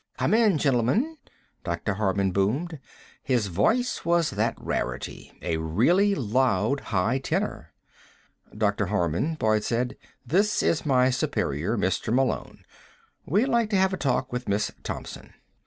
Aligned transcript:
"Come 0.17 0.33
in, 0.33 0.57
gentlemen," 0.57 1.17
Dr. 1.63 1.93
Harman 1.93 2.31
boomed. 2.31 2.79
His 3.21 3.45
voice 3.45 4.03
was 4.03 4.31
that 4.31 4.55
rarity, 4.57 5.37
a 5.43 5.57
really 5.57 6.15
loud 6.15 6.79
high 6.79 7.19
tenor. 7.19 7.71
"Dr. 8.57 8.87
Harman," 8.87 9.35
Boyd 9.35 9.63
said, 9.63 9.95
"this 10.25 10.63
is 10.63 10.87
my 10.87 11.11
superior, 11.11 11.77
Mr. 11.77 12.11
Malone. 12.11 12.63
We'd 13.27 13.45
like 13.45 13.69
to 13.69 13.77
have 13.77 13.93
a 13.93 13.95
talk 13.97 14.33
with 14.33 14.49
Miss 14.49 14.71
Thompson." 14.81 15.35